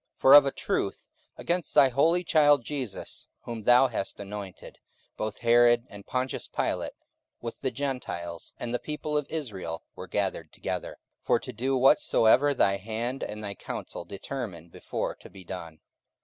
44:004:027 0.19 0.21
For 0.21 0.33
of 0.33 0.45
a 0.47 0.51
truth 0.51 1.09
against 1.37 1.75
thy 1.75 1.89
holy 1.89 2.23
child 2.23 2.65
Jesus, 2.65 3.27
whom 3.41 3.61
thou 3.61 3.87
hast 3.87 4.19
anointed, 4.19 4.79
both 5.15 5.37
Herod, 5.37 5.85
and 5.91 6.07
Pontius 6.07 6.47
Pilate, 6.47 6.93
with 7.39 7.61
the 7.61 7.69
Gentiles, 7.69 8.55
and 8.57 8.73
the 8.73 8.79
people 8.79 9.15
of 9.15 9.27
Israel, 9.29 9.83
were 9.95 10.07
gathered 10.07 10.51
together, 10.51 10.97
44:004:028 11.19 11.25
For 11.27 11.39
to 11.41 11.53
do 11.53 11.77
whatsoever 11.77 12.53
thy 12.55 12.77
hand 12.77 13.21
and 13.21 13.43
thy 13.43 13.53
counsel 13.53 14.03
determined 14.03 14.71
before 14.71 15.13
to 15.17 15.29
be 15.29 15.43
done. 15.43 15.81